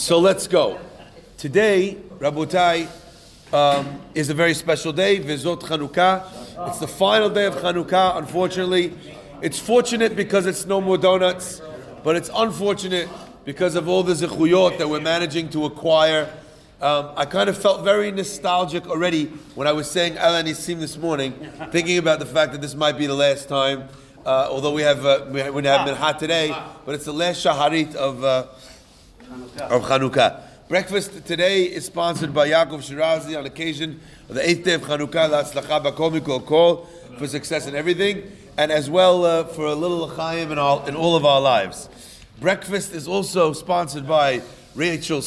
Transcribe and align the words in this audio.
So 0.00 0.18
let's 0.18 0.46
go. 0.46 0.80
Today, 1.36 1.98
Rabotai, 2.20 2.88
um, 3.52 4.00
is 4.14 4.30
a 4.30 4.34
very 4.34 4.54
special 4.54 4.94
day, 4.94 5.20
Vizot 5.20 5.60
Chanukah. 5.60 6.68
It's 6.70 6.78
the 6.78 6.88
final 6.88 7.28
day 7.28 7.44
of 7.44 7.56
Chanukah, 7.56 8.16
unfortunately. 8.16 8.94
It's 9.42 9.58
fortunate 9.58 10.16
because 10.16 10.46
it's 10.46 10.64
no 10.64 10.80
more 10.80 10.96
donuts, 10.96 11.60
but 12.02 12.16
it's 12.16 12.30
unfortunate 12.34 13.10
because 13.44 13.74
of 13.74 13.90
all 13.90 14.02
the 14.02 14.14
zechuyot 14.14 14.78
that 14.78 14.88
we're 14.88 15.02
managing 15.02 15.50
to 15.50 15.66
acquire. 15.66 16.32
Um, 16.80 17.10
I 17.14 17.26
kind 17.26 17.50
of 17.50 17.58
felt 17.58 17.84
very 17.84 18.10
nostalgic 18.10 18.88
already 18.88 19.26
when 19.54 19.68
I 19.68 19.72
was 19.72 19.88
saying 19.90 20.16
Al 20.16 20.42
Nisim 20.42 20.80
this 20.80 20.96
morning, 20.96 21.34
thinking 21.72 21.98
about 21.98 22.20
the 22.20 22.26
fact 22.26 22.52
that 22.52 22.62
this 22.62 22.74
might 22.74 22.96
be 22.96 23.06
the 23.06 23.14
last 23.14 23.50
time. 23.50 23.86
Uh, 24.24 24.48
although 24.50 24.72
we 24.72 24.82
have 24.82 25.04
uh, 25.04 25.26
we 25.30 25.40
have 25.40 25.54
been 25.54 25.94
hot 25.94 26.18
today, 26.18 26.54
but 26.86 26.94
it's 26.94 27.06
the 27.06 27.12
last 27.12 27.44
shaharit 27.44 27.94
of 27.94 28.22
uh, 28.24 28.46
of 29.30 29.82
Chanukah. 29.82 30.40
Breakfast 30.68 31.24
today 31.24 31.64
is 31.64 31.84
sponsored 31.84 32.34
by 32.34 32.48
Yaakov 32.48 32.80
Shirazi 32.80 33.38
on 33.38 33.46
occasion 33.46 34.00
of 34.28 34.34
the 34.34 34.48
eighth 34.48 34.64
day 34.64 34.74
of 34.74 34.82
Chanukah, 34.82 35.30
La'atzlacha 35.30 35.84
Bakol 35.84 36.18
Mikol 36.18 36.44
Kol, 36.44 36.88
for 37.16 37.28
success 37.28 37.66
in 37.66 37.76
everything, 37.76 38.30
and 38.58 38.72
as 38.72 38.90
well 38.90 39.24
uh, 39.24 39.44
for 39.44 39.66
a 39.66 39.74
little 39.74 39.98
l'chaim 39.98 40.50
in 40.50 40.58
all 40.58 40.84
in 40.86 40.96
all 40.96 41.14
of 41.14 41.24
our 41.24 41.40
lives. 41.40 41.88
Breakfast 42.40 42.92
is 42.92 43.06
also 43.06 43.52
sponsored 43.52 44.08
by 44.08 44.42
Rachel 44.74 45.22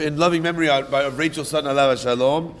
in 0.00 0.16
loving 0.18 0.42
memory 0.42 0.68
by 0.68 1.02
of 1.02 1.18
Rachel 1.18 1.44
Sutton 1.44 1.70
Alav 1.70 2.00
Shalom, 2.00 2.54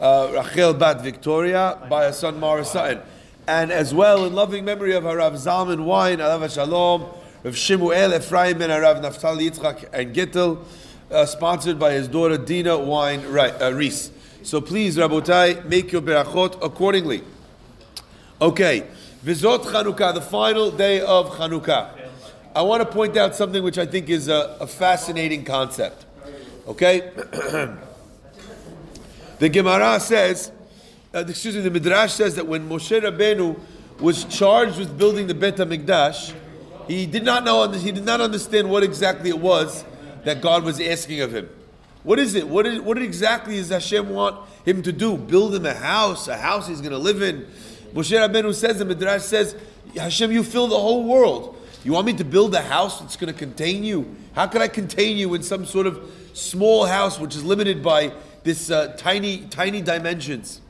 uh, 0.00 0.30
Rachel 0.34 0.74
Bat 0.74 1.02
Victoria 1.02 1.78
by 1.88 2.04
her 2.04 2.12
son 2.12 2.38
Morris 2.38 2.70
Sutton 2.70 3.00
and 3.46 3.70
as 3.70 3.92
well 3.92 4.24
in 4.24 4.32
loving 4.32 4.64
memory 4.64 4.94
of 4.94 5.04
Harav 5.04 5.32
Zalman 5.32 5.84
Wine, 5.84 6.18
Alav 6.18 6.52
Shalom, 6.52 7.06
of 7.44 7.54
Shimuel 7.54 8.16
Ephraim 8.16 8.58
ben 8.58 8.70
Harav 8.70 9.00
Naftali 9.00 9.50
Yitzchak 9.50 9.88
and 9.92 10.14
Gittel, 10.14 10.64
uh, 11.10 11.26
sponsored 11.26 11.78
by 11.78 11.92
his 11.92 12.08
daughter 12.08 12.36
Dina 12.36 12.78
Wine 12.78 13.20
uh, 13.26 13.70
Reese. 13.74 14.10
So 14.42 14.60
please, 14.60 14.96
Rabotai, 14.96 15.64
make 15.66 15.92
your 15.92 16.02
berachot 16.02 16.58
accordingly. 16.62 17.22
Okay, 18.40 18.86
Vizot 19.24 19.60
Chanukah, 19.64 20.14
the 20.14 20.20
final 20.20 20.70
day 20.70 21.00
of 21.00 21.30
Chanukah. 21.30 21.90
I 22.56 22.62
want 22.62 22.82
to 22.82 22.88
point 22.88 23.16
out 23.16 23.36
something 23.36 23.62
which 23.62 23.78
I 23.78 23.86
think 23.86 24.08
is 24.08 24.28
a, 24.28 24.56
a 24.60 24.66
fascinating 24.66 25.44
concept. 25.44 26.06
Okay? 26.66 27.00
the 29.38 29.48
Gemara 29.48 30.00
says 30.00 30.50
uh, 31.14 31.24
excuse 31.28 31.54
me, 31.54 31.60
the 31.60 31.70
Midrash 31.70 32.14
says 32.14 32.34
that 32.34 32.44
when 32.44 32.68
Moshe 32.68 33.00
Rabbeinu 33.00 33.56
was 34.00 34.24
charged 34.24 34.78
with 34.78 34.98
building 34.98 35.28
the 35.28 35.34
Bet 35.34 35.56
HaMikdash, 35.56 36.34
he 36.86 37.06
did 37.06 37.24
not 37.24 37.44
know, 37.44 37.70
he 37.70 37.92
did 37.92 38.04
not 38.04 38.20
understand 38.20 38.70
what 38.70 38.82
exactly 38.82 39.30
it 39.30 39.38
was 39.38 39.84
that 40.24 40.40
God 40.40 40.64
was 40.64 40.80
asking 40.80 41.20
of 41.20 41.34
him. 41.34 41.48
What 42.02 42.18
is 42.18 42.34
it? 42.34 42.46
What, 42.48 42.66
is, 42.66 42.80
what 42.80 42.98
exactly 42.98 43.56
does 43.56 43.70
Hashem 43.70 44.10
want 44.10 44.36
him 44.64 44.82
to 44.82 44.92
do? 44.92 45.16
Build 45.16 45.54
him 45.54 45.64
a 45.64 45.74
house, 45.74 46.28
a 46.28 46.36
house 46.36 46.68
he's 46.68 46.80
going 46.80 46.92
to 46.92 46.98
live 46.98 47.22
in. 47.22 47.46
Moshe 47.94 48.12
Rabbeinu 48.12 48.54
says, 48.54 48.78
the 48.78 48.84
Midrash 48.84 49.22
says, 49.22 49.56
Hashem, 49.96 50.32
you 50.32 50.42
fill 50.42 50.66
the 50.66 50.78
whole 50.78 51.04
world. 51.04 51.56
You 51.84 51.92
want 51.92 52.06
me 52.06 52.14
to 52.14 52.24
build 52.24 52.54
a 52.54 52.62
house 52.62 53.00
that's 53.00 53.16
going 53.16 53.32
to 53.32 53.38
contain 53.38 53.84
you? 53.84 54.16
How 54.34 54.46
can 54.46 54.62
I 54.62 54.68
contain 54.68 55.16
you 55.16 55.34
in 55.34 55.42
some 55.42 55.64
sort 55.64 55.86
of 55.86 56.10
small 56.32 56.86
house 56.86 57.18
which 57.18 57.36
is 57.36 57.44
limited 57.44 57.82
by 57.82 58.12
this 58.42 58.70
uh, 58.70 58.94
tiny, 58.98 59.42
tiny 59.46 59.80
dimensions? 59.80 60.60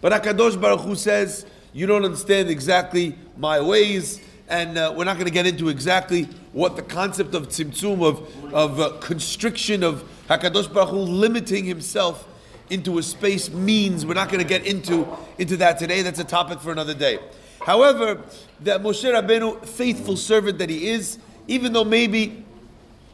But 0.00 0.12
Hakadosh 0.12 0.60
Baruch 0.60 0.80
Hu 0.80 0.96
says, 0.96 1.46
"You 1.72 1.86
don't 1.86 2.04
understand 2.04 2.48
exactly 2.48 3.16
my 3.36 3.60
ways." 3.60 4.20
And 4.54 4.78
uh, 4.78 4.94
we're 4.96 5.04
not 5.04 5.14
going 5.14 5.26
to 5.26 5.32
get 5.32 5.48
into 5.48 5.68
exactly 5.68 6.28
what 6.52 6.76
the 6.76 6.82
concept 6.82 7.34
of 7.34 7.48
tzimtzum, 7.48 8.04
of, 8.04 8.54
of 8.54 8.78
uh, 8.78 8.90
constriction, 9.00 9.82
of 9.82 10.04
Hakadosh 10.28 10.72
Baruch 10.72 10.90
Hu 10.90 10.98
limiting 10.98 11.64
himself 11.64 12.28
into 12.70 12.98
a 12.98 13.02
space 13.02 13.50
means. 13.50 14.06
We're 14.06 14.14
not 14.14 14.28
going 14.28 14.40
to 14.40 14.48
get 14.48 14.64
into 14.64 15.08
into 15.38 15.56
that 15.56 15.80
today. 15.80 16.02
That's 16.02 16.20
a 16.20 16.24
topic 16.24 16.60
for 16.60 16.70
another 16.70 16.94
day. 16.94 17.18
However, 17.62 18.22
that 18.60 18.80
Moshe 18.80 19.02
Rabbeinu, 19.02 19.66
faithful 19.66 20.16
servant 20.16 20.58
that 20.58 20.70
he 20.70 20.86
is, 20.88 21.18
even 21.48 21.72
though 21.72 21.84
maybe 21.84 22.44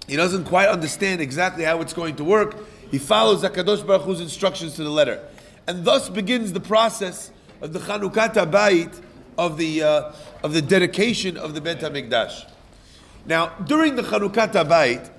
he 0.07 0.17
doesn't 0.17 0.45
quite 0.45 0.69
understand 0.69 1.23
exactly 1.23 1.65
how 1.65 1.81
it's 1.81 1.95
going 1.95 2.17
to 2.17 2.25
work, 2.25 2.55
he 2.91 2.99
follows 2.99 3.43
Hakadosh 3.43 3.87
Baruch 3.87 4.03
Hu's 4.03 4.21
instructions 4.21 4.75
to 4.75 4.85
the 4.85 4.91
letter 4.91 5.27
and 5.67 5.87
thus 5.87 6.11
begins 6.11 6.53
the 6.53 6.61
process 6.61 7.31
of 7.63 7.73
the 7.73 7.79
Chanukat 7.79 8.35
Bayit 8.51 9.03
of 9.41 9.57
the 9.57 9.83
uh, 9.83 10.13
of 10.45 10.53
the 10.53 10.61
dedication 10.61 11.39
of 11.39 11.55
the 11.55 11.63
Bet 11.63 11.81
Hamikdash. 11.81 12.45
Now, 13.25 13.49
during 13.65 13.97
the 13.97 14.03
Chanukat 14.03 14.53
Bayit, 14.53 15.11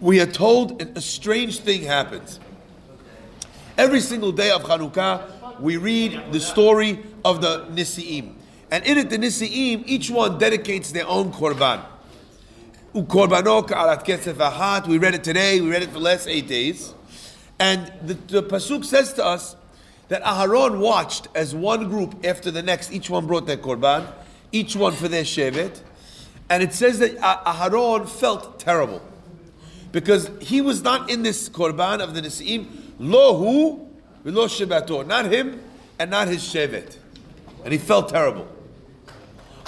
we 0.00 0.20
are 0.20 0.26
told 0.26 0.80
a 0.80 1.00
strange 1.02 1.60
thing 1.60 1.82
happens. 1.82 2.40
Every 3.76 4.00
single 4.00 4.32
day 4.32 4.50
of 4.50 4.62
Chanukah, 4.62 5.60
we 5.60 5.76
read 5.76 6.32
the 6.32 6.40
story 6.40 7.04
of 7.22 7.42
the 7.42 7.66
Nisi'im. 7.66 8.36
And 8.70 8.86
in 8.86 8.96
it, 8.96 9.10
the 9.10 9.18
Nisi'im, 9.18 9.84
each 9.86 10.10
one 10.10 10.38
dedicates 10.38 10.90
their 10.90 11.06
own 11.06 11.30
korban. 11.30 11.84
We 12.94 13.02
read 14.98 15.14
it 15.14 15.24
today, 15.24 15.60
we 15.60 15.70
read 15.70 15.82
it 15.82 15.88
for 15.88 15.98
the 15.98 16.00
last 16.00 16.26
eight 16.26 16.48
days. 16.48 16.94
And 17.58 17.92
the, 18.02 18.14
the 18.14 18.42
Pasuk 18.42 18.84
says 18.86 19.12
to 19.14 19.24
us 19.24 19.56
that 20.10 20.24
Aharon 20.24 20.80
watched 20.80 21.28
as 21.36 21.54
one 21.54 21.88
group 21.88 22.26
after 22.26 22.50
the 22.50 22.62
next, 22.62 22.92
each 22.92 23.08
one 23.08 23.28
brought 23.28 23.46
their 23.46 23.56
korban, 23.56 24.12
each 24.50 24.74
one 24.74 24.92
for 24.92 25.06
their 25.06 25.22
shevet. 25.22 25.80
And 26.50 26.64
it 26.64 26.74
says 26.74 26.98
that 26.98 27.16
Aharon 27.18 28.08
felt 28.08 28.58
terrible. 28.58 29.00
Because 29.92 30.28
he 30.40 30.60
was 30.60 30.82
not 30.82 31.08
in 31.10 31.22
this 31.22 31.48
korban 31.48 32.00
of 32.00 32.14
the 32.14 32.22
Nisi'im, 32.22 32.66
lohu 32.98 33.88
v'lo 34.24 34.48
shebator, 34.48 35.06
not 35.06 35.26
him 35.26 35.62
and 36.00 36.10
not 36.10 36.26
his 36.26 36.42
shevet. 36.42 36.96
And 37.62 37.72
he 37.72 37.78
felt 37.78 38.08
terrible. 38.08 38.48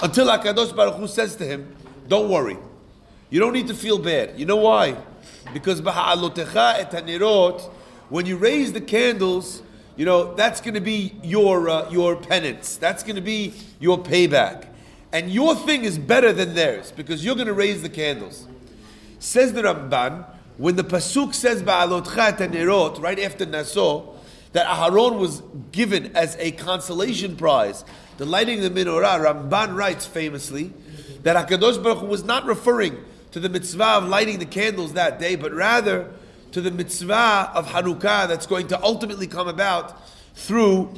Until 0.01 0.27
HaKadosh 0.27 0.75
Baruch 0.75 0.95
Hu 0.95 1.07
says 1.07 1.37
to 1.37 1.45
him, 1.45 1.73
don't 2.09 2.29
worry. 2.29 2.57
You 3.29 3.39
don't 3.39 3.53
need 3.53 3.69
to 3.69 3.73
feel 3.73 3.97
bad. 3.97 4.37
You 4.37 4.45
know 4.45 4.57
why? 4.57 4.97
Because 5.53 5.81
b'ha'alotecha 5.81 6.93
et 6.93 7.71
when 8.09 8.25
you 8.25 8.35
raise 8.35 8.73
the 8.73 8.81
candles, 8.81 9.61
you 9.95 10.05
know 10.05 10.33
that's 10.33 10.61
going 10.61 10.73
to 10.73 10.81
be 10.81 11.15
your 11.23 11.69
uh, 11.69 11.89
your 11.89 12.15
penance. 12.15 12.77
That's 12.77 13.03
going 13.03 13.15
to 13.15 13.21
be 13.21 13.53
your 13.79 13.97
payback, 13.97 14.67
and 15.11 15.31
your 15.31 15.55
thing 15.55 15.83
is 15.83 15.97
better 15.97 16.33
than 16.33 16.55
theirs 16.55 16.91
because 16.91 17.23
you're 17.23 17.35
going 17.35 17.47
to 17.47 17.53
raise 17.53 17.81
the 17.81 17.89
candles. 17.89 18.47
Says 19.19 19.53
the 19.53 19.63
Ramban 19.63 20.25
when 20.57 20.75
the 20.75 20.83
pasuk 20.83 21.33
says 21.33 21.63
ba'alotcha 21.63 22.37
nerot 22.51 23.01
right 23.01 23.19
after 23.19 23.45
Naso 23.45 24.13
that 24.51 24.67
Aharon 24.67 25.17
was 25.17 25.41
given 25.71 26.15
as 26.15 26.35
a 26.39 26.51
consolation 26.51 27.35
prize, 27.35 27.83
the 28.17 28.25
lighting 28.25 28.61
the 28.61 28.69
menorah. 28.69 29.25
Ramban 29.25 29.75
writes 29.75 30.05
famously 30.05 30.71
that 31.23 31.35
Hakadosh 31.35 31.81
Baruch 31.81 31.99
Hu 31.99 32.05
was 32.05 32.23
not 32.23 32.45
referring 32.45 33.03
to 33.31 33.39
the 33.39 33.49
mitzvah 33.49 33.83
of 33.83 34.07
lighting 34.07 34.37
the 34.37 34.45
candles 34.45 34.93
that 34.93 35.19
day, 35.19 35.35
but 35.35 35.51
rather 35.51 36.11
to 36.53 36.61
the 36.61 36.71
mitzvah 36.71 37.51
of 37.55 37.67
Hanukkah 37.67 38.27
that's 38.27 38.45
going 38.45 38.67
to 38.67 38.81
ultimately 38.83 39.25
come 39.25 39.47
about 39.47 40.07
through 40.35 40.93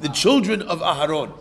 the 0.00 0.08
children 0.08 0.62
of 0.62 0.80
Aharon. 0.80 1.32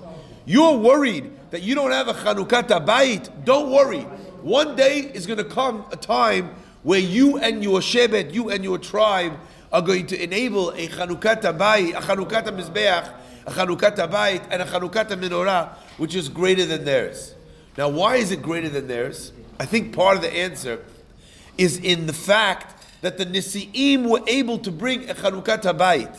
You're 0.46 0.78
worried 0.78 1.32
that 1.52 1.62
you 1.62 1.74
don't 1.74 1.92
have 1.92 2.10
a 2.10 2.14
Hanukkah 2.14 2.68
tabayit. 2.68 3.46
Don't 3.46 3.72
worry. 3.72 4.02
One 4.42 4.76
day 4.76 5.00
is 5.00 5.26
going 5.26 5.38
to 5.38 5.46
come 5.46 5.86
a 5.90 5.96
time 5.96 6.54
where 6.84 7.00
you 7.00 7.38
and 7.38 7.64
your 7.64 7.80
shevet, 7.80 8.34
you 8.34 8.50
and 8.50 8.62
your 8.62 8.78
tribe, 8.78 9.40
are 9.72 9.82
going 9.82 10.06
to 10.08 10.22
enable 10.22 10.72
a 10.72 10.90
Hanukkah 10.90 11.42
tabayit, 11.42 11.92
a 11.92 12.02
Hanukkah 12.02 12.44
mizbeach, 12.44 13.10
a 13.48 13.52
Hanukkah 13.52 13.96
tabayit, 13.96 14.46
and 14.52 14.62
a 14.62 14.66
Hanukkah 14.66 15.06
menorah, 15.06 15.70
which 15.98 16.14
is 16.14 16.28
greater 16.28 16.66
than 16.66 16.84
theirs. 16.84 17.36
Now, 17.78 17.88
why 17.88 18.18
is 18.18 18.32
it 18.32 18.42
greater 18.42 18.68
than 18.68 18.88
theirs? 18.88 19.32
I 19.62 19.66
think 19.66 19.96
part 19.96 20.18
of 20.18 20.22
the 20.22 20.36
answer 20.36 20.84
is 21.58 21.78
in 21.78 22.06
the 22.06 22.14
fact 22.14 22.83
that 23.04 23.18
the 23.18 23.26
Nisi'im 23.26 24.08
were 24.08 24.22
able 24.28 24.58
to 24.58 24.72
bring 24.72 25.10
a 25.10 25.14
Chanukat 25.14 25.64
Habayit. 25.64 26.18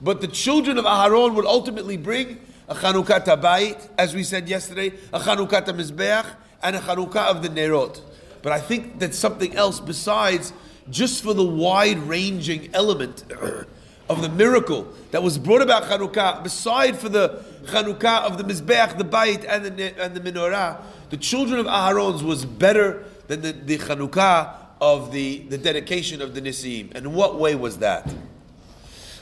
But 0.00 0.22
the 0.22 0.26
children 0.26 0.78
of 0.78 0.86
Aharon 0.86 1.34
would 1.34 1.44
ultimately 1.44 1.98
bring 1.98 2.40
a 2.66 2.74
Chanukat 2.74 3.26
Habayit, 3.26 3.90
as 3.98 4.14
we 4.14 4.24
said 4.24 4.48
yesterday, 4.48 4.94
a 5.12 5.20
Chanukat 5.20 5.66
Mizbeach, 5.66 6.24
and 6.62 6.76
a 6.76 6.78
Chanukah 6.78 7.26
of 7.26 7.42
the 7.42 7.50
Nerot. 7.50 8.00
But 8.40 8.52
I 8.52 8.58
think 8.58 8.98
that's 8.98 9.18
something 9.18 9.54
else 9.54 9.80
besides 9.80 10.54
just 10.88 11.22
for 11.22 11.34
the 11.34 11.44
wide 11.44 11.98
ranging 11.98 12.74
element 12.74 13.24
of 14.08 14.22
the 14.22 14.30
miracle 14.30 14.88
that 15.10 15.22
was 15.22 15.36
brought 15.36 15.60
about 15.60 15.82
Chanukah, 15.82 16.42
beside 16.42 16.96
for 16.96 17.10
the 17.10 17.44
Chanukah 17.66 18.22
of 18.22 18.38
the 18.38 18.44
Mizbeach, 18.44 18.96
the 18.96 19.04
Bayit, 19.04 19.44
and 19.46 19.66
the, 19.66 20.02
and 20.02 20.14
the 20.14 20.20
Menorah, 20.20 20.80
the 21.10 21.18
children 21.18 21.60
of 21.60 21.66
Aharon's 21.66 22.22
was 22.22 22.46
better 22.46 23.04
than 23.26 23.42
the, 23.42 23.52
the 23.52 23.76
Chanukah 23.76 24.63
of 24.84 25.12
the, 25.12 25.38
the 25.48 25.56
dedication 25.56 26.20
of 26.20 26.34
the 26.34 26.42
Nisi'im. 26.42 26.94
And 26.94 27.14
what 27.14 27.38
way 27.40 27.54
was 27.54 27.78
that? 27.78 28.14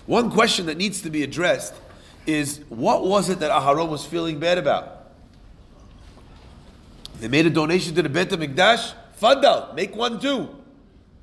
One 0.07 0.29
question 0.29 0.67
that 0.67 0.77
needs 0.77 1.03
to 1.03 1.11
be 1.11 1.23
addressed 1.23 1.73
is 2.27 2.63
what 2.69 3.07
was 3.07 3.29
it 3.29 3.39
that 3.39 3.53
Aharon 3.53 3.89
was 3.89 4.05
feeling 4.05 4.41
bad 4.41 4.59
about? 4.59 5.13
They 7.21 7.29
made 7.29 7.47
a 7.47 7.51
donation 7.51 7.95
to 7.95 8.03
the 8.03 8.09
Bet 8.09 8.31
HaMikdash. 8.31 8.95
Fadal, 9.21 9.77
make 9.77 9.95
one 9.95 10.19
too. 10.19 10.49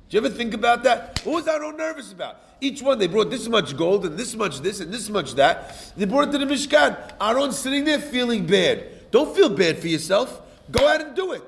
Do 0.08 0.16
you 0.16 0.24
ever 0.24 0.30
think 0.30 0.54
about 0.54 0.84
that? 0.84 1.20
What 1.24 1.34
was 1.34 1.46
Aaron 1.46 1.76
nervous 1.76 2.10
about? 2.10 2.40
Each 2.62 2.80
one, 2.80 2.98
they 2.98 3.08
brought 3.08 3.28
this 3.28 3.46
much 3.46 3.76
gold 3.76 4.06
and 4.06 4.16
this 4.16 4.34
much 4.34 4.60
this 4.60 4.80
and 4.80 4.90
this 4.90 5.10
much 5.10 5.34
that. 5.34 5.92
They 5.98 6.06
brought 6.06 6.28
it 6.28 6.32
to 6.32 6.38
the 6.38 6.46
Mishkan. 6.46 6.96
Aaron's 7.20 7.58
sitting 7.58 7.84
there 7.84 7.98
feeling 7.98 8.46
bad. 8.46 9.10
Don't 9.10 9.36
feel 9.36 9.50
bad 9.50 9.78
for 9.78 9.88
yourself. 9.88 10.40
Go 10.70 10.88
out 10.88 11.02
and 11.02 11.14
do 11.14 11.32
it. 11.32 11.44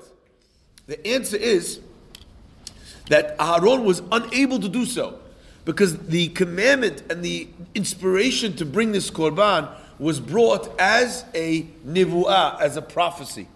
The 0.85 1.07
answer 1.07 1.37
is 1.37 1.79
that 3.07 3.35
Aaron 3.39 3.83
was 3.83 4.01
unable 4.11 4.59
to 4.59 4.69
do 4.69 4.85
so 4.85 5.19
because 5.65 5.97
the 6.07 6.29
commandment 6.29 7.03
and 7.09 7.23
the 7.23 7.47
inspiration 7.75 8.55
to 8.57 8.65
bring 8.65 8.91
this 8.91 9.09
korban 9.09 9.69
was 9.99 10.19
brought 10.19 10.79
as 10.79 11.25
a 11.33 11.63
nivu'ah, 11.85 12.59
as 12.59 12.77
a 12.77 12.81
prophecy. 12.81 13.47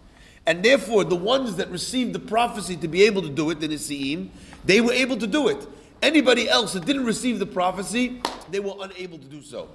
And 0.46 0.64
therefore, 0.64 1.04
the 1.04 1.16
ones 1.16 1.58
that 1.58 1.70
received 1.70 2.14
the 2.14 2.20
prophecy 2.20 2.78
to 2.78 2.88
be 2.88 3.04
able 3.04 3.22
to 3.22 3.30
do 3.30 3.50
it, 3.50 3.60
the 3.60 3.68
Nisi'im, 3.68 4.30
they 4.64 4.80
were 4.80 4.94
able 4.94 5.18
to 5.18 5.28
do 5.28 5.50
it. 5.50 5.68
Anybody 6.02 6.50
else 6.50 6.74
that 6.74 6.86
didn't 6.86 7.06
receive 7.06 7.40
the 7.40 7.46
prophecy, 7.46 8.22
they 8.50 8.60
were 8.60 8.74
unable 8.80 9.18
to 9.18 9.26
do 9.26 9.42
so. 9.42 9.68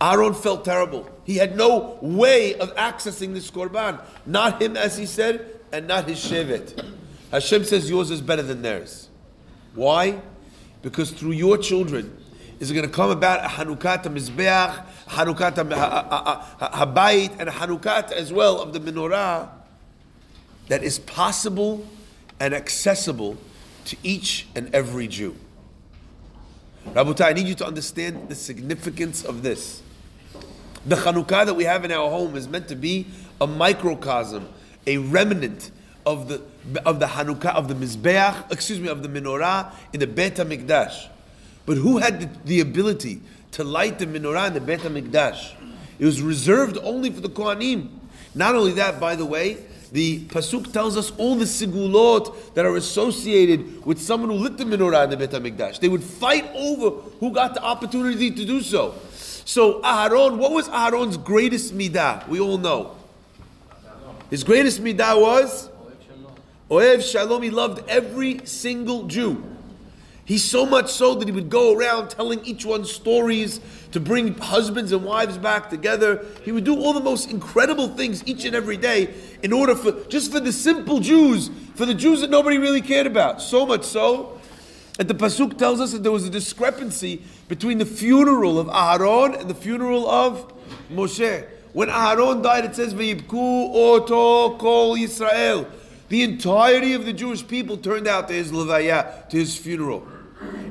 Aaron 0.00 0.34
felt 0.34 0.64
terrible. 0.64 1.08
He 1.24 1.36
had 1.36 1.56
no 1.56 1.98
way 2.00 2.54
of 2.56 2.74
accessing 2.76 3.32
this 3.32 3.50
korban. 3.50 4.00
Not 4.26 4.60
him, 4.60 4.76
as 4.76 4.96
he 4.96 5.06
said, 5.06 5.60
and 5.72 5.88
not 5.88 6.08
his 6.08 6.18
shevet. 6.18 6.84
Hashem 7.30 7.64
says 7.64 7.90
yours 7.90 8.10
is 8.10 8.20
better 8.20 8.42
than 8.42 8.62
theirs. 8.62 9.08
Why? 9.74 10.20
Because 10.82 11.10
through 11.10 11.32
your 11.32 11.58
children 11.58 12.16
is 12.60 12.70
going 12.70 12.84
to 12.84 12.90
come 12.90 13.10
about 13.10 13.44
a 13.44 13.48
Hanukkah 13.48 14.02
Mizbeach, 14.04 14.84
Hanukkah 15.08 15.52
Habayit, 16.70 17.36
and 17.38 17.48
a 17.48 17.52
Hanukkah 17.52 18.12
as 18.12 18.32
well 18.32 18.60
of 18.60 18.72
the 18.72 18.80
menorah 18.80 19.48
that 20.68 20.82
is 20.82 20.98
possible 20.98 21.86
and 22.40 22.54
accessible 22.54 23.36
to 23.86 23.96
each 24.02 24.46
and 24.54 24.74
every 24.74 25.08
Jew. 25.08 25.36
Rabotai, 26.86 27.26
I 27.26 27.32
need 27.32 27.48
you 27.48 27.54
to 27.56 27.66
understand 27.66 28.28
the 28.28 28.34
significance 28.34 29.24
of 29.24 29.42
this. 29.42 29.82
The 30.86 30.96
Chanukah 30.96 31.46
that 31.46 31.54
we 31.54 31.64
have 31.64 31.84
in 31.84 31.92
our 31.92 32.10
home 32.10 32.36
is 32.36 32.46
meant 32.46 32.68
to 32.68 32.76
be 32.76 33.06
a 33.40 33.46
microcosm, 33.46 34.48
a 34.86 34.98
remnant 34.98 35.70
of 36.06 36.28
the 36.28 36.42
of 36.84 37.00
the 37.00 37.06
Hanukkah 37.06 37.54
of 37.54 37.68
the 37.68 37.74
Mizbeach, 37.74 38.50
excuse 38.50 38.80
me, 38.80 38.88
of 38.88 39.02
the 39.02 39.08
menorah 39.08 39.72
in 39.92 40.00
the 40.00 40.06
Beit 40.06 40.36
Hamikdash. 40.36 41.08
But 41.66 41.76
who 41.78 41.98
had 41.98 42.20
the, 42.20 42.40
the, 42.44 42.60
ability 42.60 43.20
to 43.52 43.64
light 43.64 43.98
the 43.98 44.06
menorah 44.06 44.48
in 44.48 44.54
the 44.54 44.60
Beit 44.60 44.80
Hamikdash? 44.80 45.54
It 45.98 46.04
was 46.04 46.20
reserved 46.20 46.78
only 46.82 47.10
for 47.10 47.20
the 47.20 47.28
Kohanim. 47.28 47.88
Not 48.34 48.54
only 48.54 48.72
that, 48.72 49.00
by 49.00 49.16
the 49.16 49.24
way, 49.24 49.58
the 49.92 50.24
pasuk 50.26 50.72
tells 50.72 50.96
us 50.96 51.12
all 51.18 51.36
the 51.36 51.44
segulot 51.44 52.54
that 52.54 52.66
are 52.66 52.76
associated 52.76 53.86
with 53.86 54.00
someone 54.00 54.30
who 54.30 54.36
lit 54.36 54.58
the 54.58 54.64
menorah 54.64 55.04
in 55.04 55.10
the 55.10 55.16
Beit 55.16 55.30
Hamikdash. 55.30 55.80
They 55.80 55.88
would 55.88 56.02
fight 56.02 56.50
over 56.54 57.00
who 57.20 57.30
got 57.32 57.54
the 57.54 57.62
opportunity 57.62 58.30
to 58.30 58.44
do 58.44 58.60
so. 58.60 58.94
So 59.44 59.80
Aharon, 59.82 60.38
what 60.38 60.52
was 60.52 60.68
Aharon's 60.68 61.16
greatest 61.16 61.76
midah? 61.76 62.26
We 62.28 62.40
all 62.40 62.58
know. 62.58 62.96
His 64.30 64.42
greatest 64.42 64.82
midah 64.82 65.20
was 65.20 65.68
Ohev 66.70 67.02
Shalom. 67.02 67.42
He 67.42 67.50
loved 67.50 67.88
every 67.88 68.40
single 68.44 69.04
Jew. 69.04 69.44
He 70.24 70.38
so 70.38 70.64
much 70.64 70.90
so 70.90 71.14
that 71.16 71.28
he 71.28 71.32
would 71.32 71.50
go 71.50 71.76
around 71.76 72.08
telling 72.08 72.42
each 72.46 72.64
one 72.64 72.86
stories 72.86 73.60
to 73.92 74.00
bring 74.00 74.34
husbands 74.38 74.90
and 74.90 75.04
wives 75.04 75.36
back 75.36 75.68
together. 75.68 76.24
He 76.42 76.52
would 76.52 76.64
do 76.64 76.80
all 76.80 76.94
the 76.94 77.00
most 77.00 77.30
incredible 77.30 77.88
things 77.88 78.26
each 78.26 78.46
and 78.46 78.56
every 78.56 78.78
day 78.78 79.12
in 79.42 79.52
order 79.52 79.74
for 79.74 79.92
just 80.08 80.32
for 80.32 80.40
the 80.40 80.52
simple 80.52 81.00
Jews, 81.00 81.50
for 81.74 81.84
the 81.84 81.92
Jews 81.92 82.22
that 82.22 82.30
nobody 82.30 82.56
really 82.56 82.80
cared 82.80 83.06
about. 83.06 83.42
So 83.42 83.66
much 83.66 83.84
so 83.84 84.40
that 84.96 85.08
the 85.08 85.14
pasuk 85.14 85.58
tells 85.58 85.78
us 85.78 85.92
that 85.92 86.02
there 86.02 86.12
was 86.12 86.26
a 86.26 86.30
discrepancy 86.30 87.22
between 87.48 87.76
the 87.76 87.86
funeral 87.86 88.58
of 88.58 88.68
Aaron 88.68 89.34
and 89.34 89.50
the 89.50 89.54
funeral 89.54 90.08
of 90.08 90.50
Moshe. 90.90 91.46
When 91.74 91.90
Aaron 91.90 92.40
died, 92.40 92.64
it 92.64 92.74
says 92.74 92.94
Vayibku 92.94 93.74
Oto 93.74 94.56
Kol 94.56 94.96
Yisrael. 94.96 95.66
The 96.08 96.22
entirety 96.22 96.94
of 96.94 97.06
the 97.06 97.12
Jewish 97.12 97.46
people 97.46 97.76
turned 97.76 98.06
out 98.06 98.28
to 98.28 98.34
his 98.34 98.52
levaya, 98.52 99.28
to 99.28 99.36
his 99.36 99.56
funeral. 99.56 100.06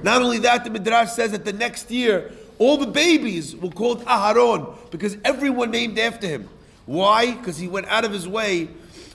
Not 0.03 0.21
only 0.21 0.39
that, 0.39 0.63
the 0.63 0.69
Midrash 0.69 1.11
says 1.11 1.31
that 1.31 1.45
the 1.45 1.53
next 1.53 1.89
year, 1.89 2.31
all 2.59 2.77
the 2.77 2.87
babies 2.87 3.55
were 3.55 3.69
called 3.69 4.05
Aharon 4.05 4.75
because 4.91 5.17
everyone 5.25 5.71
named 5.71 5.97
after 5.97 6.27
him. 6.27 6.49
Why? 6.85 7.33
Because 7.33 7.57
he 7.57 7.67
went 7.67 7.87
out 7.87 8.05
of 8.05 8.11
his 8.11 8.27
way 8.27 8.69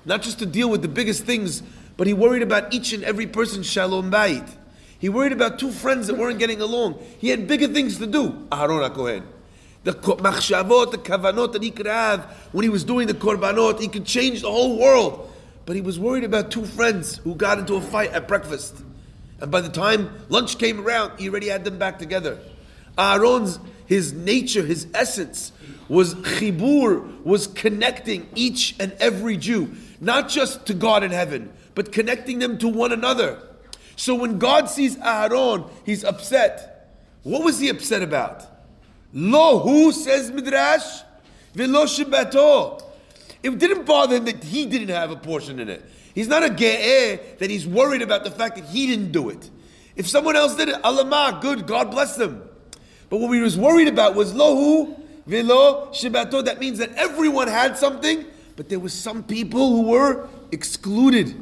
not 0.08 0.22
just 0.22 0.38
to 0.38 0.46
deal 0.46 0.70
with 0.70 0.82
the 0.82 0.88
biggest 0.88 1.24
things, 1.24 1.62
but 1.96 2.06
he 2.06 2.14
worried 2.14 2.42
about 2.42 2.72
each 2.72 2.92
and 2.92 3.04
every 3.04 3.26
person's 3.26 3.70
shalom 3.70 4.10
bayit. 4.10 4.48
He 4.98 5.08
worried 5.08 5.32
about 5.32 5.58
two 5.58 5.70
friends 5.70 6.08
that 6.08 6.16
weren't 6.16 6.38
getting 6.38 6.60
along. 6.60 6.98
He 7.18 7.28
had 7.28 7.46
bigger 7.46 7.68
things 7.68 7.98
to 7.98 8.06
do, 8.06 8.30
Aharon 8.50 8.90
HaKohen. 8.90 9.22
The 9.84 9.92
machshavot, 9.92 10.90
the 10.90 10.98
kavanot 10.98 11.52
that 11.52 11.62
he 11.62 11.70
could 11.70 11.86
have 11.86 12.24
when 12.52 12.64
he 12.64 12.68
was 12.68 12.82
doing 12.84 13.06
the 13.06 13.14
korbanot, 13.14 13.80
he 13.80 13.88
could 13.88 14.04
change 14.04 14.42
the 14.42 14.50
whole 14.50 14.78
world. 14.78 15.27
But 15.68 15.76
he 15.76 15.82
was 15.82 15.98
worried 15.98 16.24
about 16.24 16.50
two 16.50 16.64
friends 16.64 17.18
who 17.18 17.34
got 17.34 17.58
into 17.58 17.74
a 17.74 17.82
fight 17.82 18.12
at 18.12 18.26
breakfast. 18.26 18.74
And 19.38 19.50
by 19.50 19.60
the 19.60 19.68
time 19.68 20.10
lunch 20.30 20.56
came 20.56 20.80
around, 20.80 21.20
he 21.20 21.28
already 21.28 21.48
had 21.48 21.62
them 21.62 21.78
back 21.78 21.98
together. 21.98 22.38
Aaron's, 22.96 23.60
his 23.84 24.14
nature, 24.14 24.62
his 24.62 24.86
essence, 24.94 25.52
was 25.86 26.14
chibur, 26.14 27.22
was 27.22 27.48
connecting 27.48 28.30
each 28.34 28.76
and 28.80 28.92
every 28.92 29.36
Jew, 29.36 29.74
not 30.00 30.30
just 30.30 30.64
to 30.68 30.72
God 30.72 31.04
in 31.04 31.10
heaven, 31.10 31.52
but 31.74 31.92
connecting 31.92 32.38
them 32.38 32.56
to 32.60 32.68
one 32.68 32.90
another. 32.90 33.38
So 33.94 34.14
when 34.14 34.38
God 34.38 34.70
sees 34.70 34.96
Aaron, 34.96 35.64
he's 35.84 36.02
upset. 36.02 36.94
What 37.24 37.44
was 37.44 37.58
he 37.58 37.68
upset 37.68 38.00
about? 38.00 38.42
Lo 39.12 39.58
who 39.58 39.92
says 39.92 40.30
Midrash, 40.30 41.02
velo 41.52 41.84
shibato. 41.84 42.87
It 43.42 43.58
didn't 43.58 43.84
bother 43.84 44.16
him 44.16 44.24
that 44.24 44.42
he 44.42 44.66
didn't 44.66 44.88
have 44.88 45.10
a 45.10 45.16
portion 45.16 45.60
in 45.60 45.68
it. 45.68 45.84
He's 46.14 46.28
not 46.28 46.42
a 46.42 46.48
ge'eh 46.48 47.38
that 47.38 47.50
he's 47.50 47.66
worried 47.66 48.02
about 48.02 48.24
the 48.24 48.30
fact 48.30 48.56
that 48.56 48.64
he 48.64 48.86
didn't 48.86 49.12
do 49.12 49.28
it. 49.28 49.50
If 49.94 50.08
someone 50.08 50.36
else 50.36 50.56
did 50.56 50.68
it, 50.68 50.76
alama, 50.82 51.38
good, 51.40 51.66
God 51.66 51.90
bless 51.90 52.16
them. 52.16 52.48
But 53.10 53.18
what 53.18 53.32
he 53.32 53.40
was 53.40 53.56
worried 53.56 53.88
about 53.88 54.14
was 54.14 54.32
lohu, 54.32 54.96
velo, 55.26 55.88
shibato. 55.88 56.44
That 56.44 56.58
means 56.60 56.78
that 56.78 56.92
everyone 56.94 57.48
had 57.48 57.78
something, 57.78 58.24
but 58.56 58.68
there 58.68 58.78
was 58.78 58.92
some 58.92 59.22
people 59.22 59.70
who 59.70 59.82
were 59.82 60.28
excluded. 60.52 61.36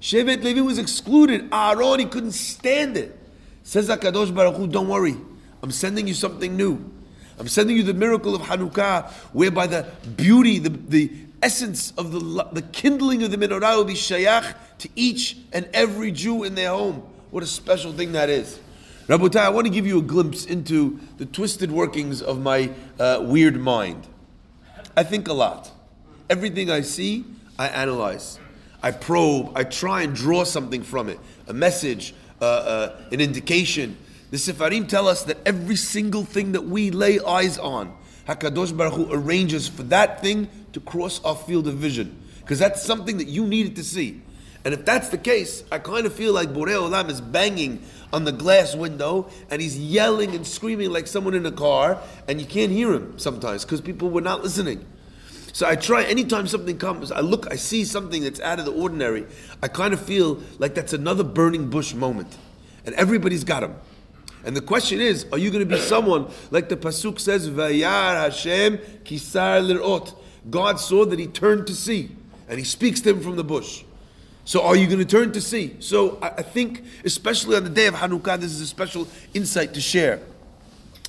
Shevet 0.00 0.42
Levi 0.42 0.60
was 0.60 0.78
excluded. 0.78 1.48
Aaron, 1.52 2.00
he 2.00 2.06
couldn't 2.06 2.32
stand 2.32 2.96
it. 2.96 3.18
Says 3.62 3.88
HaKadosh 3.88 4.34
Baruch 4.34 4.56
Hu, 4.56 4.66
don't 4.66 4.88
worry. 4.88 5.16
I'm 5.62 5.70
sending 5.70 6.06
you 6.06 6.14
something 6.14 6.56
new. 6.56 6.92
I'm 7.38 7.48
sending 7.48 7.76
you 7.76 7.82
the 7.82 7.94
miracle 7.94 8.34
of 8.34 8.42
Hanukkah, 8.42 9.10
whereby 9.32 9.66
the 9.66 9.86
beauty, 10.16 10.58
the, 10.58 10.70
the 10.70 11.12
essence 11.42 11.92
of 11.96 12.12
the, 12.12 12.48
the 12.52 12.62
kindling 12.62 13.22
of 13.22 13.30
the 13.30 13.36
menorah 13.36 13.76
will 13.76 13.84
be 13.84 13.94
shayach 13.94 14.54
to 14.78 14.88
each 14.94 15.36
and 15.52 15.68
every 15.72 16.12
Jew 16.12 16.44
in 16.44 16.54
their 16.54 16.70
home. 16.70 17.02
What 17.30 17.42
a 17.42 17.46
special 17.46 17.92
thing 17.92 18.12
that 18.12 18.30
is. 18.30 18.58
Rabotai, 19.06 19.40
I 19.40 19.48
want 19.48 19.66
to 19.66 19.72
give 19.72 19.86
you 19.86 19.98
a 19.98 20.02
glimpse 20.02 20.44
into 20.44 21.00
the 21.16 21.26
twisted 21.26 21.70
workings 21.70 22.20
of 22.20 22.40
my 22.40 22.70
uh, 22.98 23.20
weird 23.22 23.58
mind. 23.58 24.06
I 24.96 25.02
think 25.02 25.28
a 25.28 25.32
lot. 25.32 25.70
Everything 26.28 26.70
I 26.70 26.82
see, 26.82 27.24
I 27.58 27.68
analyze. 27.68 28.38
I 28.82 28.90
probe. 28.90 29.56
I 29.56 29.64
try 29.64 30.02
and 30.02 30.14
draw 30.14 30.44
something 30.44 30.82
from 30.82 31.08
it 31.08 31.18
a 31.46 31.52
message, 31.54 32.14
uh, 32.40 32.44
uh, 32.44 32.96
an 33.10 33.20
indication. 33.20 33.96
The 34.30 34.36
Sefarim 34.36 34.86
tell 34.86 35.08
us 35.08 35.24
that 35.24 35.38
every 35.46 35.76
single 35.76 36.24
thing 36.24 36.52
that 36.52 36.64
we 36.64 36.90
lay 36.90 37.18
eyes 37.20 37.58
on, 37.58 37.96
Hakadosh 38.28 38.76
Baruch 38.76 38.92
Hu 38.92 39.08
arranges 39.10 39.68
for 39.68 39.84
that 39.84 40.20
thing 40.20 40.48
to 40.78 40.90
cross 40.90 41.22
our 41.24 41.34
field 41.34 41.66
of 41.66 41.74
vision. 41.74 42.16
Because 42.40 42.58
that's 42.58 42.82
something 42.82 43.18
that 43.18 43.28
you 43.28 43.46
needed 43.46 43.76
to 43.76 43.84
see. 43.84 44.22
And 44.64 44.74
if 44.74 44.84
that's 44.84 45.08
the 45.08 45.18
case, 45.18 45.64
I 45.70 45.78
kind 45.78 46.06
of 46.06 46.12
feel 46.12 46.32
like 46.32 46.50
Borei 46.50 46.74
Olam 46.74 47.10
is 47.10 47.20
banging 47.20 47.82
on 48.12 48.24
the 48.24 48.32
glass 48.32 48.74
window 48.74 49.30
and 49.50 49.60
he's 49.60 49.78
yelling 49.78 50.34
and 50.34 50.46
screaming 50.46 50.90
like 50.90 51.06
someone 51.06 51.34
in 51.34 51.46
a 51.46 51.52
car, 51.52 51.98
and 52.26 52.40
you 52.40 52.46
can't 52.46 52.72
hear 52.72 52.92
him 52.92 53.18
sometimes 53.18 53.64
because 53.64 53.80
people 53.80 54.10
were 54.10 54.20
not 54.20 54.42
listening. 54.42 54.84
So 55.52 55.66
I 55.66 55.76
try 55.76 56.04
anytime 56.04 56.46
something 56.46 56.78
comes, 56.78 57.10
I 57.10 57.20
look, 57.20 57.50
I 57.50 57.56
see 57.56 57.84
something 57.84 58.22
that's 58.22 58.40
out 58.40 58.58
of 58.58 58.64
the 58.64 58.72
ordinary, 58.72 59.26
I 59.62 59.68
kind 59.68 59.92
of 59.94 60.00
feel 60.00 60.40
like 60.58 60.74
that's 60.74 60.92
another 60.92 61.24
burning 61.24 61.70
bush 61.70 61.94
moment. 61.94 62.36
And 62.84 62.94
everybody's 62.94 63.44
got 63.44 63.60
them. 63.60 63.76
And 64.44 64.56
the 64.56 64.60
question 64.60 65.00
is, 65.00 65.26
are 65.32 65.38
you 65.38 65.50
going 65.50 65.66
to 65.66 65.76
be 65.76 65.80
someone 65.80 66.30
like 66.50 66.68
the 66.68 66.76
pasuk 66.76 67.18
says, 67.18 67.48
"Vayar 67.50 68.22
Hashem 68.22 68.78
kisar 69.04 69.60
lirot"? 69.66 70.14
God 70.50 70.80
saw 70.80 71.04
that 71.04 71.18
he 71.18 71.26
turned 71.26 71.66
to 71.66 71.74
see, 71.74 72.10
and 72.48 72.58
he 72.58 72.64
speaks 72.64 73.00
to 73.02 73.10
him 73.10 73.20
from 73.20 73.36
the 73.36 73.44
bush. 73.44 73.84
So 74.44 74.62
are 74.62 74.76
you 74.76 74.86
going 74.86 74.98
to 74.98 75.04
turn 75.04 75.32
to 75.32 75.40
see? 75.40 75.76
So 75.80 76.18
I, 76.22 76.42
think, 76.42 76.82
especially 77.04 77.56
on 77.56 77.64
the 77.64 77.70
day 77.70 77.86
of 77.86 77.94
Hanukkah, 77.94 78.40
this 78.40 78.50
is 78.50 78.62
a 78.62 78.66
special 78.66 79.06
insight 79.34 79.74
to 79.74 79.80
share. 79.80 80.20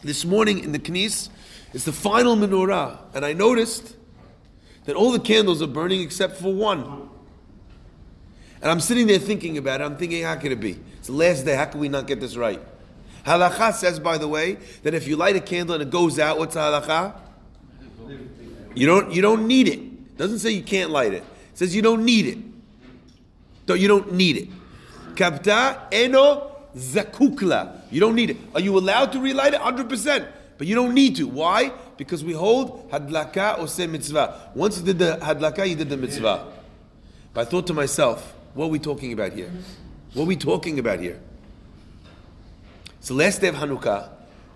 This 0.01 0.25
morning 0.25 0.63
in 0.63 0.73
the 0.73 0.79
Knis, 0.79 1.29
it's 1.73 1.85
the 1.85 1.93
final 1.93 2.35
menorah, 2.35 2.97
and 3.13 3.23
I 3.23 3.33
noticed 3.33 3.95
that 4.85 4.95
all 4.95 5.11
the 5.11 5.19
candles 5.19 5.61
are 5.61 5.67
burning 5.67 6.01
except 6.01 6.37
for 6.37 6.53
one. 6.53 7.09
And 8.61 8.69
I'm 8.69 8.81
sitting 8.81 9.07
there 9.07 9.19
thinking 9.19 9.57
about 9.57 9.79
it. 9.79 9.85
I'm 9.85 9.95
thinking, 9.95 10.23
how 10.23 10.35
could 10.35 10.51
it 10.51 10.59
be? 10.59 10.77
It's 10.97 11.07
the 11.07 11.13
last 11.13 11.45
day. 11.45 11.55
How 11.55 11.65
can 11.65 11.79
we 11.79 11.87
not 11.87 12.07
get 12.07 12.19
this 12.19 12.35
right? 12.35 12.61
Halacha 13.25 13.73
says, 13.73 13.99
by 13.99 14.17
the 14.17 14.27
way, 14.27 14.57
that 14.83 14.93
if 14.93 15.07
you 15.07 15.15
light 15.15 15.35
a 15.37 15.39
candle 15.39 15.75
and 15.75 15.83
it 15.83 15.89
goes 15.89 16.19
out, 16.19 16.39
what's 16.39 16.55
halacha? 16.55 17.13
You 18.75 18.87
don't, 18.87 19.11
you 19.11 19.21
don't 19.21 19.47
need 19.47 19.67
it. 19.67 19.79
It 19.79 20.17
doesn't 20.17 20.39
say 20.39 20.51
you 20.51 20.63
can't 20.63 20.91
light 20.91 21.13
it. 21.13 21.23
It 21.23 21.57
says 21.57 21.75
you 21.75 21.81
don't 21.81 22.05
need 22.05 22.27
it. 22.27 22.37
So 23.67 23.73
you 23.75 23.87
don't 23.87 24.13
need 24.13 24.37
it. 24.37 24.49
Kapta 25.15 25.91
eno 25.91 26.55
zakukla. 26.75 27.81
You 27.91 27.99
don't 27.99 28.15
need 28.15 28.31
it. 28.31 28.37
Are 28.53 28.61
you 28.61 28.77
allowed 28.77 29.11
to 29.13 29.19
relight 29.19 29.53
it? 29.53 29.59
100%. 29.59 30.27
But 30.57 30.67
you 30.67 30.75
don't 30.75 30.93
need 30.93 31.15
to. 31.15 31.27
Why? 31.27 31.71
Because 31.97 32.23
we 32.23 32.33
hold 32.33 32.89
hadlaka 32.91 33.59
ose 33.59 33.79
mitzvah. 33.79 34.51
Once 34.55 34.79
you 34.79 34.85
did 34.85 34.99
the 34.99 35.17
hadlaka, 35.21 35.67
you 35.67 35.75
did 35.75 35.89
the 35.89 35.97
mitzvah. 35.97 36.51
But 37.33 37.47
I 37.47 37.49
thought 37.49 37.67
to 37.67 37.73
myself, 37.73 38.33
what 38.53 38.65
are 38.65 38.69
we 38.69 38.79
talking 38.79 39.13
about 39.13 39.33
here? 39.33 39.51
What 40.13 40.23
are 40.23 40.27
we 40.27 40.35
talking 40.35 40.79
about 40.79 40.99
here? 40.99 41.19
It's 42.97 43.07
the 43.07 43.13
last 43.13 43.39
day 43.39 43.47
of 43.47 43.55
Hanukkah. 43.55 44.09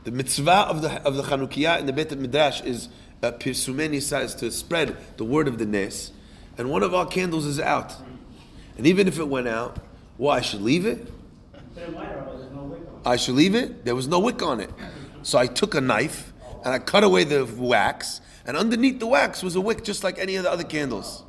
The 0.03 0.12
mitzvah 0.12 0.67
of 0.67 0.82
the 0.82 1.01
of 1.03 1.15
the 1.15 1.24
Chanukiah 1.24 1.79
in 1.79 1.86
the 1.86 1.93
Beit 1.93 2.12
Midrash 2.17 2.62
is 2.62 2.89
uh, 3.24 3.32
pirsumeni 3.32 4.01
says 4.01 4.36
to 4.36 4.51
spread 4.51 4.98
the 5.18 5.24
word 5.24 5.48
of 5.48 5.58
the 5.58 5.65
Nes, 5.65 6.12
and 6.58 6.70
one 6.70 6.84
of 6.84 6.94
our 6.94 7.06
candles 7.06 7.46
is 7.46 7.60
out. 7.60 7.96
And 8.77 8.86
even 8.86 9.08
if 9.08 9.18
it 9.18 9.27
went 9.27 9.48
out, 9.48 9.80
well, 10.18 10.36
I 10.36 10.42
should 10.42 10.62
leave 10.62 10.86
it. 10.86 11.08
I 13.06 13.15
should 13.15 13.36
leave 13.36 13.56
it. 13.56 13.86
There 13.86 13.96
was 13.96 14.08
no 14.08 14.20
wick 14.20 14.42
on 14.42 14.60
it, 14.60 14.70
so 15.24 15.38
I 15.38 15.48
took 15.48 15.74
a 15.75 15.82
knife 15.82 16.34
and 16.63 16.74
I 16.74 16.80
cut 16.80 17.03
away 17.03 17.24
the 17.24 17.46
wax, 17.46 18.22
and 18.46 18.56
underneath 18.56 19.00
the 19.00 19.08
wax 19.08 19.42
was 19.42 19.56
a 19.56 19.62
wick 19.62 19.84
just 19.84 20.03
like 20.03 20.20
any 20.20 20.36
of 20.36 20.44
the 20.44 20.51
other 20.51 20.63
candles. 20.63 21.24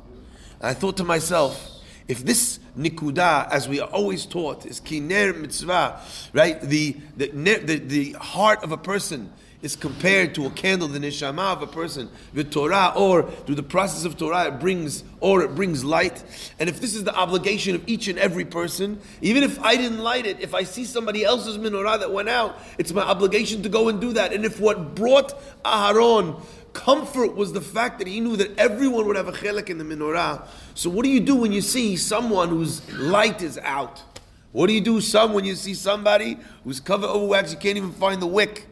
And 0.59 0.69
I 0.69 0.73
thought 0.73 0.97
to 0.97 1.03
myself, 1.03 1.71
if 2.07 2.23
this 2.23 2.59
nikuda, 2.77 3.49
as 3.51 3.67
we 3.67 3.79
are 3.79 3.89
always 3.89 4.25
taught, 4.25 4.65
is 4.65 4.79
kiner 4.79 5.35
mitzvah, 5.35 5.99
right? 6.33 6.61
The, 6.61 6.95
the, 7.17 7.27
the, 7.27 7.75
the 7.79 8.11
heart 8.13 8.63
of 8.63 8.71
a 8.71 8.77
person 8.77 9.33
is 9.65 9.75
compared 9.75 10.35
to 10.35 10.45
a 10.45 10.49
candle, 10.51 10.87
the 10.87 10.99
neshama 10.99 11.51
of 11.51 11.63
a 11.63 11.67
person, 11.67 12.07
the 12.35 12.43
Torah, 12.43 12.93
or 12.95 13.23
through 13.23 13.55
the 13.55 13.63
process 13.63 14.05
of 14.05 14.15
Torah, 14.15 14.49
it 14.49 14.59
brings, 14.59 15.03
or 15.21 15.41
it 15.41 15.55
brings 15.55 15.83
light. 15.83 16.23
And 16.59 16.69
if 16.69 16.79
this 16.79 16.93
is 16.93 17.03
the 17.03 17.15
obligation 17.15 17.73
of 17.73 17.83
each 17.87 18.07
and 18.07 18.19
every 18.19 18.45
person, 18.45 18.99
even 19.21 19.41
if 19.41 19.59
I 19.63 19.75
didn't 19.75 19.97
light 19.97 20.27
it, 20.27 20.39
if 20.39 20.53
I 20.53 20.61
see 20.61 20.85
somebody 20.85 21.23
else's 21.23 21.57
menorah 21.57 21.99
that 21.99 22.13
went 22.13 22.29
out, 22.29 22.59
it's 22.77 22.93
my 22.93 23.01
obligation 23.01 23.63
to 23.63 23.69
go 23.69 23.89
and 23.89 23.99
do 23.99 24.13
that. 24.13 24.33
And 24.33 24.45
if 24.45 24.59
what 24.59 24.93
brought 24.93 25.33
Aharon 25.63 26.39
comfort 26.73 27.35
was 27.35 27.51
the 27.51 27.61
fact 27.61 27.97
that 27.97 28.07
he 28.07 28.19
knew 28.19 28.35
that 28.35 28.55
everyone 28.59 29.07
would 29.07 29.15
have 29.15 29.29
a 29.29 29.31
chelik 29.31 29.71
in 29.71 29.79
the 29.79 29.83
menorah. 29.83 30.45
So 30.75 30.91
what 30.91 31.05
do 31.05 31.09
you 31.09 31.21
do 31.21 31.37
when 31.37 31.51
you 31.51 31.61
see 31.61 31.97
someone 31.97 32.49
whose 32.49 32.87
light 32.93 33.41
is 33.41 33.57
out? 33.57 34.03
What 34.51 34.67
do 34.67 34.73
you 34.73 34.81
do 34.81 35.01
some 35.01 35.33
when 35.33 35.43
you 35.43 35.55
see 35.55 35.73
somebody 35.73 36.37
who's 36.63 36.79
covered 36.79 37.07
over 37.07 37.25
wax, 37.25 37.51
you 37.51 37.57
can't 37.57 37.77
even 37.77 37.93
find 37.93 38.21
the 38.21 38.27
wick? 38.27 38.67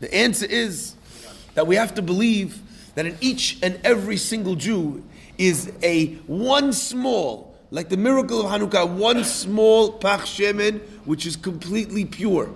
The 0.00 0.12
answer 0.14 0.46
is 0.46 0.94
that 1.54 1.66
we 1.66 1.76
have 1.76 1.94
to 1.94 2.02
believe 2.02 2.60
that 2.94 3.06
in 3.06 3.16
each 3.20 3.58
and 3.62 3.80
every 3.84 4.16
single 4.16 4.54
Jew 4.54 5.04
is 5.38 5.72
a 5.82 6.14
one 6.26 6.72
small, 6.72 7.56
like 7.70 7.88
the 7.88 7.96
miracle 7.96 8.40
of 8.40 8.46
Hanukkah, 8.46 8.88
one 8.88 9.24
small 9.24 9.92
pach 9.92 10.22
shemen, 10.22 10.80
which 11.04 11.26
is 11.26 11.36
completely 11.36 12.04
pure. 12.04 12.54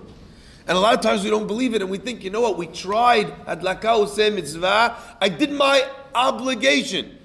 And 0.67 0.77
a 0.77 0.79
lot 0.79 0.93
of 0.93 1.01
times 1.01 1.23
we 1.23 1.29
don't 1.29 1.47
believe 1.47 1.73
it 1.73 1.81
and 1.81 1.91
we 1.91 1.97
think, 1.97 2.23
you 2.23 2.29
know 2.29 2.39
what, 2.39 2.57
we 2.57 2.67
tried 2.67 3.27
Adlaka 3.45 4.33
Mitzvah, 4.33 4.95
I 5.19 5.29
did 5.29 5.51
my 5.51 5.85
obligation. 6.15 7.17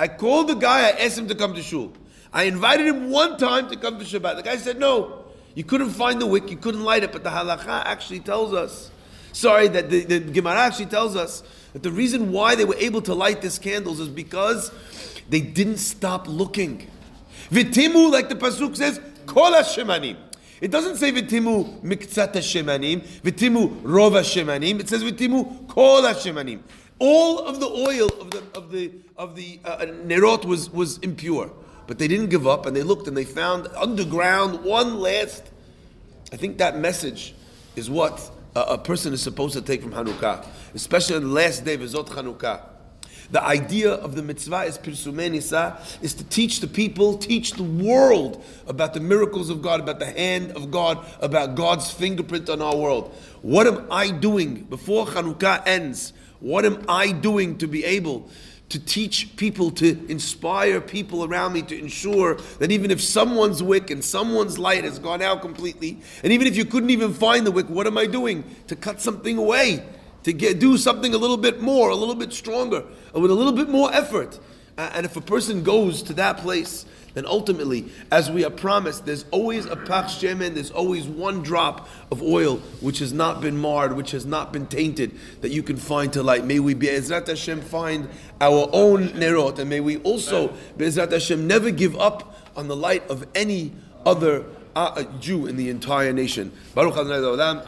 I 0.00 0.08
called 0.08 0.48
the 0.48 0.54
guy, 0.54 0.88
I 0.88 0.90
asked 0.90 1.18
him 1.18 1.28
to 1.28 1.34
come 1.34 1.54
to 1.54 1.62
Shul. 1.62 1.92
I 2.32 2.44
invited 2.44 2.86
him 2.86 3.10
one 3.10 3.36
time 3.38 3.68
to 3.70 3.76
come 3.76 3.98
to 3.98 4.04
Shabbat. 4.04 4.36
The 4.36 4.42
guy 4.42 4.56
said, 4.56 4.78
no, 4.78 5.24
you 5.54 5.64
couldn't 5.64 5.90
find 5.90 6.20
the 6.20 6.26
wick, 6.26 6.50
you 6.50 6.56
couldn't 6.56 6.84
light 6.84 7.02
it, 7.02 7.12
but 7.12 7.22
the 7.22 7.30
halakha 7.30 7.82
actually 7.84 8.20
tells 8.20 8.52
us, 8.52 8.90
sorry, 9.36 9.68
that 9.68 9.90
the, 9.90 10.04
the 10.04 10.20
Gemara 10.20 10.60
actually 10.60 10.86
tells 10.86 11.14
us 11.14 11.42
that 11.72 11.82
the 11.82 11.92
reason 11.92 12.32
why 12.32 12.54
they 12.54 12.64
were 12.64 12.76
able 12.76 13.02
to 13.02 13.14
light 13.14 13.42
these 13.42 13.58
candles 13.58 14.00
is 14.00 14.08
because 14.08 14.70
they 15.28 15.40
didn't 15.40 15.78
stop 15.78 16.26
looking. 16.26 16.90
Vitimu, 17.50 18.10
like 18.10 18.28
the 18.28 18.34
Pasuk 18.34 18.76
says, 18.76 19.00
Kol 19.26 19.52
Shemanim. 19.52 20.16
It 20.58 20.70
doesn't 20.70 20.96
say 20.96 21.12
vitimu 21.12 21.82
miktzat 21.82 22.32
shemanim, 22.32 23.06
vitimu 23.20 23.82
rova 23.82 24.22
shemanim. 24.22 24.80
It 24.80 24.88
says 24.88 25.04
vitimu 25.04 25.68
kol 25.68 26.00
shemanim. 26.02 26.60
All 26.98 27.40
of 27.40 27.60
the 27.60 27.66
oil 27.66 28.08
of 28.18 28.30
the 28.30 28.42
of 28.54 28.70
the 28.70 28.90
of 29.18 29.36
the 29.36 29.60
uh, 29.66 29.80
nerot 30.06 30.46
was 30.46 30.70
was 30.70 30.96
impure, 30.98 31.50
but 31.86 31.98
they 31.98 32.08
didn't 32.08 32.30
give 32.30 32.46
up, 32.46 32.64
and 32.64 32.74
they 32.74 32.82
looked 32.82 33.06
and 33.06 33.14
they 33.14 33.24
found 33.24 33.68
underground 33.76 34.64
one 34.64 34.98
last. 34.98 35.44
I 36.32 36.36
think 36.36 36.56
that 36.56 36.78
message 36.78 37.34
is 37.76 37.90
what 37.90 38.30
a, 38.56 38.78
person 38.78 39.12
is 39.12 39.22
supposed 39.22 39.54
to 39.54 39.60
take 39.60 39.82
from 39.82 39.92
Hanukkah, 39.92 40.46
especially 40.74 41.16
on 41.16 41.22
the 41.22 41.28
last 41.28 41.64
day 41.64 41.74
of 41.74 41.80
Zot 41.80 42.08
Hanukkah. 42.08 42.62
The 43.30 43.42
idea 43.42 43.92
of 43.92 44.14
the 44.14 44.22
mitzvah 44.22 44.62
is 44.62 44.78
pirsumei 44.78 45.30
nisa, 45.30 45.80
is 46.00 46.14
to 46.14 46.24
teach 46.24 46.60
the 46.60 46.66
people, 46.66 47.18
teach 47.18 47.52
the 47.52 47.64
world 47.64 48.44
about 48.66 48.94
the 48.94 49.00
miracles 49.00 49.50
of 49.50 49.62
God, 49.62 49.80
about 49.80 49.98
the 49.98 50.06
hand 50.06 50.52
of 50.52 50.70
God, 50.70 51.04
about 51.20 51.56
God's 51.56 51.90
fingerprint 51.90 52.48
on 52.48 52.62
our 52.62 52.76
world. 52.76 53.14
What 53.42 53.66
am 53.66 53.86
I 53.90 54.10
doing 54.10 54.62
before 54.64 55.06
Hanukkah 55.06 55.66
ends? 55.66 56.12
What 56.38 56.64
am 56.64 56.84
I 56.88 57.12
doing 57.12 57.58
to 57.58 57.66
be 57.66 57.84
able 57.84 58.30
to 58.68 58.84
teach 58.84 59.36
people, 59.36 59.70
to 59.70 60.06
inspire 60.10 60.80
people 60.80 61.24
around 61.24 61.52
me, 61.52 61.62
to 61.62 61.78
ensure 61.78 62.34
that 62.58 62.72
even 62.72 62.90
if 62.90 63.00
someone's 63.00 63.62
wick 63.62 63.90
and 63.90 64.04
someone's 64.04 64.58
light 64.58 64.84
has 64.84 64.98
gone 64.98 65.22
out 65.22 65.40
completely, 65.40 65.98
and 66.24 66.32
even 66.32 66.46
if 66.46 66.56
you 66.56 66.64
couldn't 66.64 66.90
even 66.90 67.14
find 67.14 67.46
the 67.46 67.52
wick, 67.52 67.68
what 67.68 67.86
am 67.86 67.96
I 67.96 68.06
doing? 68.06 68.44
To 68.66 68.76
cut 68.76 69.00
something 69.00 69.38
away 69.38 69.84
to 70.26 70.32
get, 70.32 70.58
do 70.58 70.76
something 70.76 71.14
a 71.14 71.16
little 71.16 71.36
bit 71.36 71.60
more, 71.60 71.90
a 71.90 71.94
little 71.94 72.16
bit 72.16 72.32
stronger, 72.32 72.82
with 73.14 73.30
a 73.30 73.34
little 73.34 73.52
bit 73.52 73.68
more 73.68 73.94
effort. 73.94 74.40
Uh, 74.78 74.90
and 74.94 75.06
if 75.06 75.16
a 75.16 75.20
person 75.20 75.62
goes 75.62 76.02
to 76.02 76.12
that 76.12 76.38
place, 76.38 76.84
then 77.14 77.24
ultimately, 77.24 77.86
as 78.12 78.30
we 78.30 78.44
are 78.44 78.50
promised, 78.50 79.06
there's 79.06 79.24
always 79.30 79.64
a 79.64 79.74
pach 79.74 80.04
shemen, 80.04 80.52
there's 80.52 80.70
always 80.70 81.06
one 81.06 81.42
drop 81.42 81.88
of 82.12 82.22
oil 82.22 82.56
which 82.82 82.98
has 82.98 83.10
not 83.10 83.40
been 83.40 83.56
marred, 83.56 83.96
which 83.96 84.10
has 84.10 84.26
not 84.26 84.52
been 84.52 84.66
tainted, 84.66 85.18
that 85.40 85.50
you 85.50 85.62
can 85.62 85.78
find 85.78 86.12
to 86.12 86.22
light. 86.22 86.44
May 86.44 86.60
we, 86.60 86.74
be 86.74 86.88
Be'ezrat 86.88 87.26
Hashem, 87.26 87.62
find 87.62 88.06
our 88.38 88.68
own 88.70 89.08
nerot, 89.10 89.58
and 89.58 89.70
may 89.70 89.80
we 89.80 89.96
also, 89.98 90.48
be 90.48 90.84
Be'ezrat 90.84 91.10
Hashem, 91.10 91.46
never 91.46 91.70
give 91.70 91.98
up 91.98 92.36
on 92.54 92.68
the 92.68 92.76
light 92.76 93.08
of 93.08 93.26
any 93.34 93.72
other 94.04 94.44
uh, 94.76 95.02
Jew 95.18 95.46
in 95.46 95.56
the 95.56 95.70
entire 95.70 96.12
nation. 96.12 96.52
Baruch 96.74 96.98
Adonai 96.98 97.62